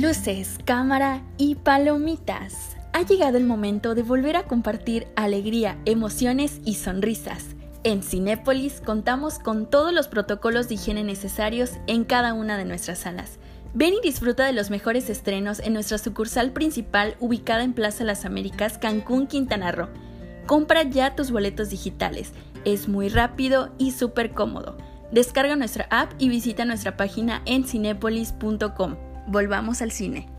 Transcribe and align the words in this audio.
Luces, 0.00 0.58
cámara 0.64 1.22
y 1.38 1.54
palomitas. 1.54 2.76
Ha 2.92 3.02
llegado 3.02 3.38
el 3.38 3.44
momento 3.44 3.94
de 3.94 4.02
volver 4.02 4.34
a 4.34 4.42
compartir 4.42 5.06
alegría, 5.14 5.78
emociones 5.84 6.60
y 6.64 6.74
sonrisas. 6.74 7.54
En 7.84 8.02
Cinépolis 8.02 8.80
contamos 8.80 9.38
con 9.38 9.70
todos 9.70 9.92
los 9.92 10.08
protocolos 10.08 10.68
de 10.68 10.74
higiene 10.74 11.04
necesarios 11.04 11.74
en 11.86 12.02
cada 12.02 12.34
una 12.34 12.58
de 12.58 12.64
nuestras 12.64 12.98
salas. 12.98 13.38
Ven 13.72 13.94
y 13.94 14.00
disfruta 14.00 14.44
de 14.44 14.52
los 14.52 14.68
mejores 14.68 15.08
estrenos 15.10 15.60
en 15.60 15.74
nuestra 15.74 15.98
sucursal 15.98 16.50
principal 16.50 17.16
ubicada 17.20 17.62
en 17.62 17.72
Plaza 17.72 18.02
Las 18.02 18.24
Américas, 18.24 18.78
Cancún, 18.78 19.28
Quintana 19.28 19.70
Roo. 19.70 19.90
Compra 20.46 20.82
ya 20.82 21.14
tus 21.14 21.30
boletos 21.30 21.70
digitales. 21.70 22.32
Es 22.64 22.88
muy 22.88 23.10
rápido 23.10 23.70
y 23.78 23.92
súper 23.92 24.32
cómodo. 24.32 24.76
Descarga 25.12 25.54
nuestra 25.54 25.86
app 25.90 26.10
y 26.18 26.30
visita 26.30 26.64
nuestra 26.64 26.96
página 26.96 27.42
en 27.44 27.64
cinepolis.com. 27.64 29.13
Volvamos 29.26 29.82
al 29.82 29.90
cine. 29.90 30.33